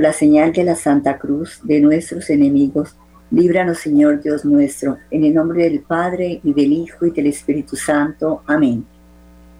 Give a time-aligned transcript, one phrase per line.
[0.00, 2.96] Por la señal de la Santa Cruz de nuestros enemigos,
[3.30, 7.76] líbranos Señor Dios nuestro, en el nombre del Padre y del Hijo y del Espíritu
[7.76, 8.42] Santo.
[8.46, 8.86] Amén.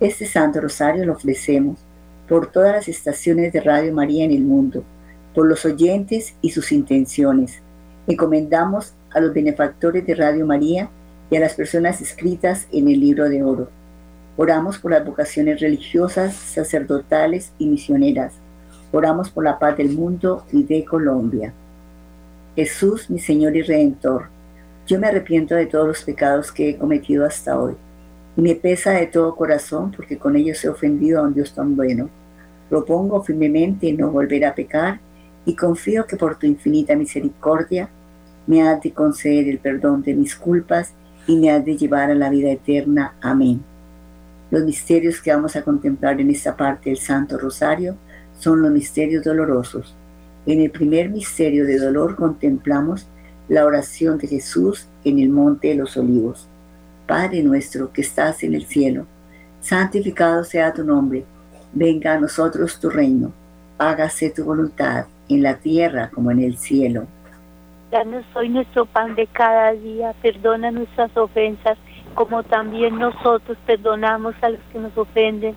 [0.01, 1.79] Este Santo Rosario lo ofrecemos
[2.27, 4.83] por todas las estaciones de Radio María en el mundo,
[5.35, 7.61] por los oyentes y sus intenciones.
[8.07, 10.89] Encomendamos a los benefactores de Radio María
[11.31, 13.69] y a las personas escritas en el libro de oro.
[14.39, 18.40] Oramos por las vocaciones religiosas, sacerdotales y misioneras.
[18.93, 21.53] Oramos por la paz del mundo y de Colombia.
[22.57, 24.25] Jesús, mi Señor y Redentor,
[24.87, 27.75] yo me arrepiento de todos los pecados que he cometido hasta hoy.
[28.37, 31.77] Y me pesa de todo corazón porque con ellos he ofendido a un Dios tan
[31.77, 32.11] bueno.
[32.69, 34.99] Propongo firmemente no volver a pecar
[35.47, 37.89] y confío que por tu infinita misericordia
[38.47, 40.93] me has de conceder el perdón de mis culpas
[41.29, 43.15] y me has de llevar a la vida eterna.
[43.21, 43.63] Amén.
[44.51, 47.97] Los misterios que vamos a contemplar en esta parte del Santo Rosario
[48.41, 49.95] son los misterios dolorosos.
[50.47, 53.07] En el primer misterio de dolor contemplamos
[53.49, 56.49] la oración de Jesús en el Monte de los Olivos.
[57.07, 59.07] Padre nuestro que estás en el cielo,
[59.61, 61.25] santificado sea tu nombre,
[61.73, 63.33] venga a nosotros tu reino,
[63.79, 67.07] hágase tu voluntad en la tierra como en el cielo.
[67.91, 71.77] Danos hoy nuestro pan de cada día, perdona nuestras ofensas,
[72.15, 75.57] como también nosotros perdonamos a los que nos ofenden.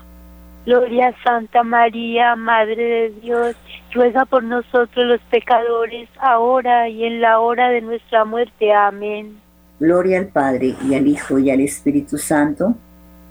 [0.65, 3.55] Gloria a Santa María, Madre de Dios,
[3.93, 8.71] ruega por nosotros los pecadores, ahora y en la hora de nuestra muerte.
[8.71, 9.37] Amén.
[9.79, 12.75] Gloria al Padre, y al Hijo, y al Espíritu Santo.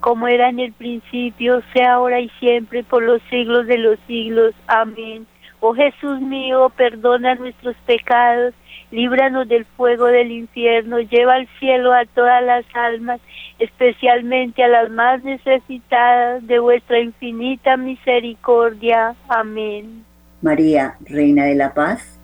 [0.00, 4.52] Como era en el principio, sea ahora y siempre, por los siglos de los siglos.
[4.66, 5.26] Amén.
[5.60, 8.54] Oh Jesús mío, perdona nuestros pecados,
[8.90, 13.20] líbranos del fuego del infierno, lleva al cielo a todas las almas,
[13.58, 19.14] especialmente a las más necesitadas de vuestra infinita misericordia.
[19.28, 20.04] Amén.
[20.40, 22.18] María, Reina de la Paz,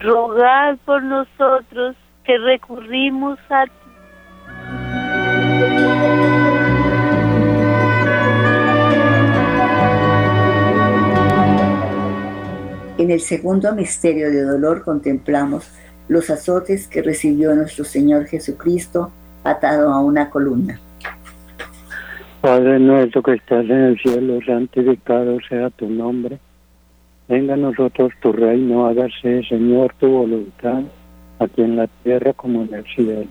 [0.00, 1.94] rogad por nosotros
[2.24, 3.72] que recurrimos a ti.
[13.02, 15.68] En el segundo misterio de dolor contemplamos
[16.06, 19.10] los azotes que recibió nuestro Señor Jesucristo
[19.42, 20.78] atado a una columna.
[22.40, 26.38] Padre nuestro que estás en el cielo, santificado sea tu nombre.
[27.28, 30.82] Venga a nosotros tu reino, hágase, Señor, tu voluntad,
[31.40, 33.26] aquí en la tierra como en el cielo.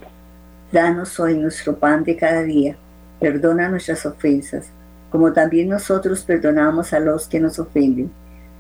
[0.70, 2.76] Danos hoy nuestro pan de cada día.
[3.22, 4.70] Perdona nuestras ofensas,
[5.10, 8.12] como también nosotros perdonamos a los que nos ofenden.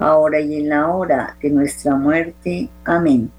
[0.00, 2.68] ahora y en la hora de nuestra muerte.
[2.84, 3.30] Amén.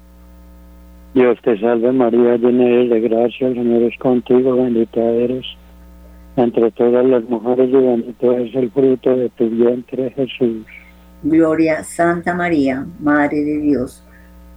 [1.12, 5.44] Dios te salve María, llena eres de gracia, el Señor es contigo, bendita eres
[6.36, 10.64] entre todas las mujeres y bendito es el fruto de tu vientre Jesús.
[11.22, 14.02] Gloria Santa María, Madre de Dios,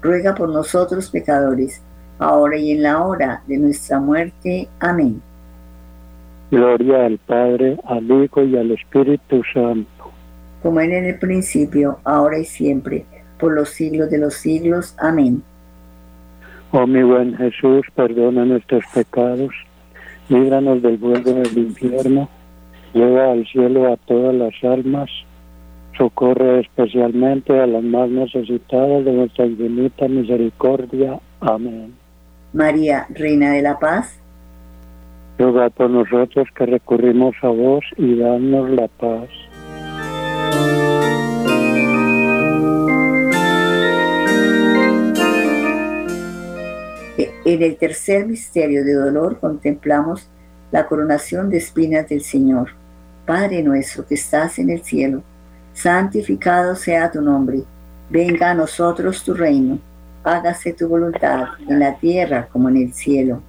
[0.02, 1.82] ruega por nosotros pecadores,
[2.18, 4.70] ahora y en la hora de nuestra muerte.
[4.80, 5.22] Amén.
[6.52, 9.95] Gloria al Padre, al Hijo y al Espíritu Santo.
[10.66, 13.06] Como en el principio, ahora y siempre,
[13.38, 14.96] por los siglos de los siglos.
[14.98, 15.44] Amén.
[16.72, 19.52] Oh mi buen Jesús, perdona nuestros pecados,
[20.28, 22.28] líbranos del fuego del infierno,
[22.96, 25.08] lleva al cielo a todas las almas,
[26.00, 31.20] socorre especialmente a las más necesitadas de nuestra infinita misericordia.
[31.42, 31.94] Amén.
[32.54, 34.20] María, Reina de la Paz,
[35.38, 39.30] ruega por nosotros que recurrimos a vos y danos la paz.
[47.46, 50.28] En el tercer misterio de dolor contemplamos
[50.72, 52.72] la coronación de espinas del Señor.
[53.28, 55.22] Padre nuestro que estás en el cielo,
[55.72, 57.60] santificado sea tu nombre.
[58.10, 59.78] Venga a nosotros tu reino.
[60.24, 63.44] Hágase tu voluntad en la tierra como en el cielo.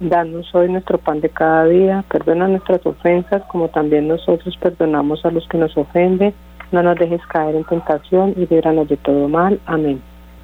[0.00, 5.30] Danos hoy nuestro pan de cada día, perdona nuestras ofensas como también nosotros perdonamos a
[5.30, 6.34] los que nos ofenden.
[6.72, 9.60] No nos dejes caer en tentación y líbranos de todo mal.
[9.66, 10.02] Amén.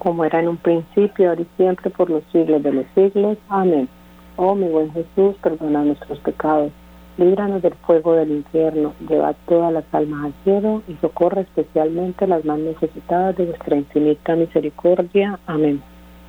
[0.00, 3.38] como era en un principio, ahora y siempre, por los siglos de los siglos.
[3.48, 3.88] Amén.
[4.36, 6.72] Oh mi buen Jesús, perdona nuestros pecados,
[7.18, 12.44] líbranos del fuego del infierno, lleva todas las almas al cielo y socorre especialmente las
[12.46, 15.38] más necesitadas de vuestra infinita misericordia.
[15.46, 15.82] Amén.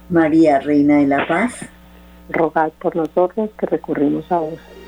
[0.10, 1.70] María, Reina de la Paz,
[2.30, 4.80] rogad por nosotros que recurrimos a vos.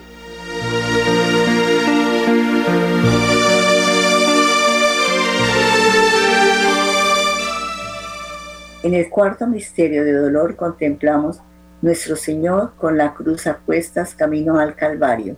[8.83, 11.39] En el cuarto misterio de dolor contemplamos
[11.81, 15.37] nuestro Señor con la cruz a cuestas camino al Calvario.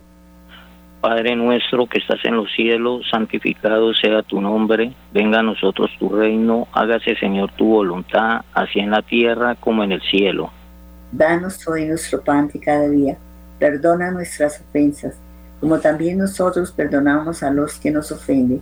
[1.00, 6.08] Padre nuestro que estás en los cielos, santificado sea tu nombre, venga a nosotros tu
[6.08, 10.50] reino, hágase Señor tu voluntad, así en la tierra como en el cielo.
[11.12, 13.16] Danos hoy nuestro pan de cada día,
[13.60, 15.20] perdona nuestras ofensas,
[15.60, 18.60] como también nosotros perdonamos a los que nos ofenden.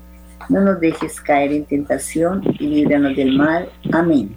[0.50, 3.71] No nos dejes caer en tentación y líbranos del mal.
[3.91, 4.37] Amén.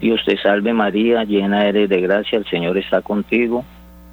[0.00, 3.64] Dios te salve María, llena eres de gracia, el Señor está contigo.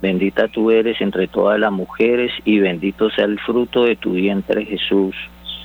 [0.01, 4.65] Bendita tú eres entre todas las mujeres y bendito sea el fruto de tu vientre
[4.65, 5.15] Jesús.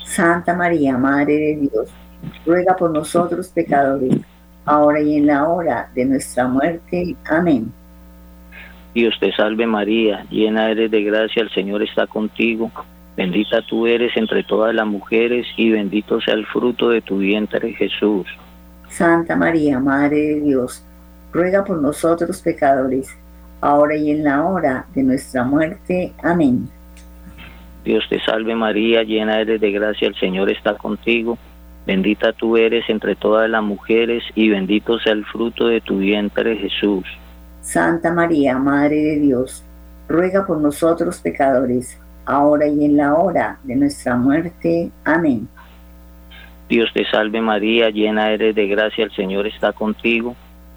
[0.04, 1.90] Santa María, Madre de Dios,
[2.44, 4.16] ruega por nosotros pecadores,
[4.64, 7.16] ahora y en la hora de nuestra muerte.
[7.28, 7.72] Amén.
[8.94, 12.70] Dios te salve María, llena eres de gracia, el Señor está contigo.
[13.16, 17.72] Bendita tú eres entre todas las mujeres y bendito sea el fruto de tu vientre
[17.72, 18.26] Jesús.
[18.90, 20.84] Santa María, Madre de Dios,
[21.32, 23.08] ruega por nosotros pecadores,
[23.60, 26.12] ahora y en la hora de nuestra muerte.
[26.22, 26.68] Amén.
[27.84, 31.38] Dios te salve María, llena eres de gracia, el Señor está contigo.
[31.86, 36.56] Bendita tú eres entre todas las mujeres y bendito sea el fruto de tu vientre
[36.56, 37.04] Jesús.
[37.62, 39.64] Santa María, Madre de Dios,
[40.08, 44.90] ruega por nosotros pecadores, ahora y en la hora de nuestra muerte.
[45.04, 45.48] Amén.
[46.70, 50.36] Dios te salve María, llena eres de gracia, el Señor está contigo.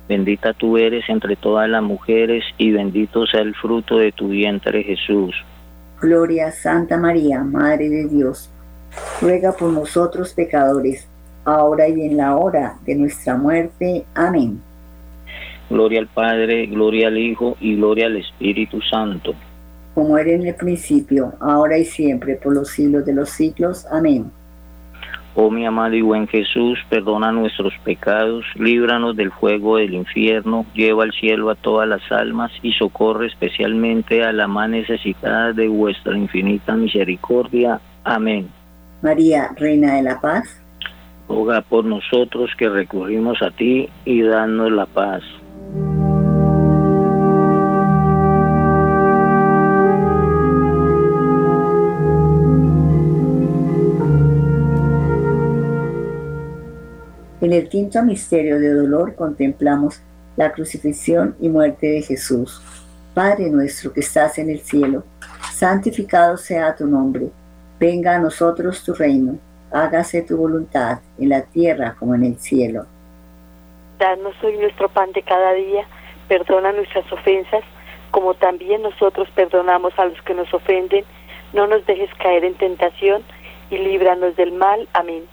[0.09, 4.81] Bendita tú eres entre todas las mujeres y bendito sea el fruto de tu vientre
[4.81, 5.35] Jesús.
[6.01, 8.49] Gloria a Santa María, Madre de Dios,
[9.21, 11.07] ruega por nosotros pecadores,
[11.45, 14.03] ahora y en la hora de nuestra muerte.
[14.15, 14.59] Amén.
[15.69, 19.35] Gloria al Padre, gloria al Hijo y gloria al Espíritu Santo.
[19.93, 23.85] Como era en el principio, ahora y siempre, por los siglos de los siglos.
[23.91, 24.31] Amén.
[25.35, 31.03] Oh mi amado y buen Jesús, perdona nuestros pecados, líbranos del fuego del infierno, lleva
[31.03, 36.15] al cielo a todas las almas y socorre especialmente a la más necesitada de vuestra
[36.15, 37.81] infinita misericordia.
[38.03, 38.47] Amén.
[39.01, 40.61] María, Reina de la Paz,
[41.27, 45.23] roga por nosotros que recurrimos a ti y danos la paz.
[57.43, 60.01] En el quinto misterio de dolor contemplamos
[60.37, 62.61] la crucifixión y muerte de Jesús.
[63.13, 65.03] Padre nuestro que estás en el cielo,
[65.51, 67.27] santificado sea tu nombre.
[67.77, 69.37] Venga a nosotros tu reino.
[69.73, 72.85] Hágase tu voluntad en la tierra como en el cielo.
[73.99, 75.85] Danos hoy nuestro pan de cada día.
[76.29, 77.65] Perdona nuestras ofensas,
[78.11, 81.03] como también nosotros perdonamos a los que nos ofenden.
[81.51, 83.21] No nos dejes caer en tentación
[83.69, 84.87] y líbranos del mal.
[84.93, 85.32] Amén.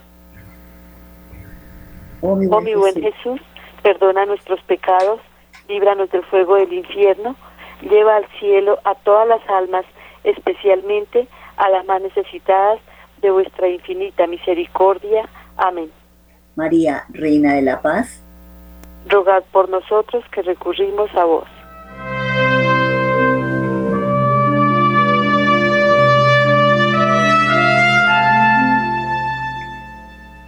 [2.21, 3.41] Oh mi Oh mi buen Jesús,
[3.81, 5.19] perdona nuestros pecados,
[5.67, 7.35] líbranos del fuego del infierno,
[7.81, 9.85] lleva al cielo a todas las almas,
[10.23, 12.79] especialmente a las más necesitadas
[13.21, 15.27] de vuestra infinita misericordia.
[15.57, 15.91] Amén.
[16.55, 18.23] María, Reina de la Paz,
[19.07, 21.47] Rogad por nosotros que recurrimos a vos.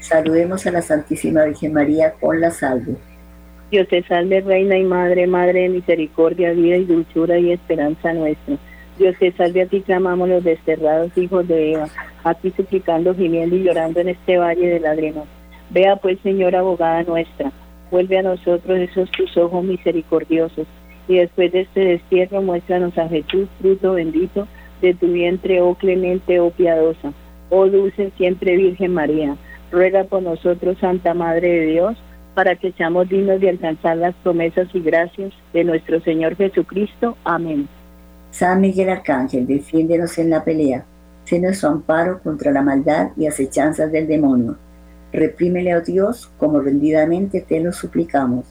[0.00, 2.96] Saludemos a la Santísima Virgen María con la salve.
[3.70, 8.56] Dios te salve, Reina y Madre, Madre de misericordia, vida y dulzura y esperanza nuestra.
[8.98, 11.88] Dios te salve, a ti clamamos los desterrados hijos de Eva,
[12.24, 15.24] a ti suplicando, gimiendo y llorando en este valle de lágrimas.
[15.70, 17.52] Vea pues, Señor, abogada nuestra,
[17.90, 20.66] vuelve a nosotros esos tus ojos misericordiosos,
[21.06, 24.48] y después de este destierro muéstranos a Jesús, fruto bendito
[24.80, 27.12] de tu vientre, oh clemente, oh piadosa,
[27.50, 29.36] oh dulce siempre Virgen María.
[29.70, 31.96] Ruega por nosotros, Santa Madre de Dios,
[32.34, 37.16] para que seamos dignos de alcanzar las promesas y gracias de nuestro Señor Jesucristo.
[37.24, 37.68] Amén.
[38.30, 40.84] San Miguel Arcángel, defiéndenos en la pelea.
[41.24, 44.56] sé nuestro amparo contra la maldad y acechanzas del demonio.
[45.12, 48.46] Reprímele, oh Dios, como rendidamente te lo suplicamos.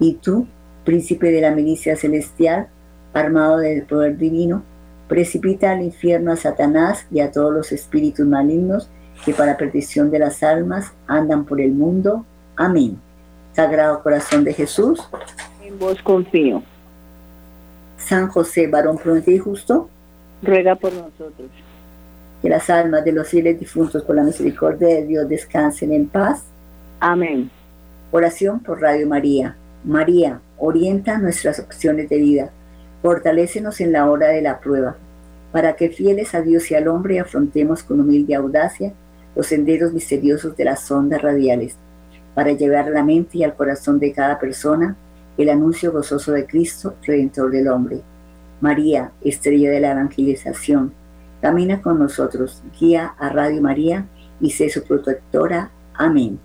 [0.00, 0.46] Y tú,
[0.84, 2.68] príncipe de la milicia celestial,
[3.14, 4.62] armado del poder divino,
[5.08, 8.90] precipita al infierno a Satanás y a todos los espíritus malignos
[9.24, 12.24] que para perdición de las almas andan por el mundo.
[12.56, 12.98] Amén.
[13.52, 15.00] Sagrado Corazón de Jesús,
[15.68, 16.62] en vos confío.
[17.98, 19.88] San José, varón prudente y justo,
[20.42, 21.50] ruega por nosotros.
[22.40, 26.44] Que las almas de los fieles difuntos por la misericordia de Dios descansen en paz.
[27.00, 27.50] Amén.
[28.12, 29.56] Oración por Radio María.
[29.84, 32.50] María, orienta nuestras opciones de vida.
[33.02, 34.96] Fortalécenos en la hora de la prueba,
[35.52, 38.92] para que fieles a Dios y al hombre afrontemos con humilde audacia
[39.38, 41.76] los senderos misteriosos de las ondas radiales,
[42.34, 44.96] para llevar a la mente y al corazón de cada persona
[45.36, 48.00] el anuncio gozoso de Cristo, Redentor del hombre.
[48.60, 50.92] María, estrella de la evangelización,
[51.40, 54.06] camina con nosotros, guía a Radio María
[54.40, 55.70] y sé su protectora.
[55.94, 56.40] Amén.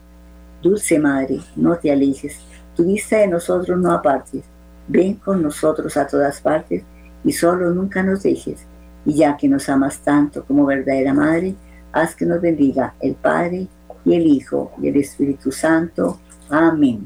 [0.61, 2.41] Dulce Madre, no te alejes,
[2.75, 4.43] tu vista de nosotros no apartes,
[4.87, 6.83] ven con nosotros a todas partes
[7.23, 8.67] y solo nunca nos dejes.
[9.03, 11.55] Y ya que nos amas tanto como verdadera Madre,
[11.93, 13.67] haz que nos bendiga el Padre
[14.03, 16.19] y el Hijo y el Espíritu Santo.
[16.49, 17.01] Amén.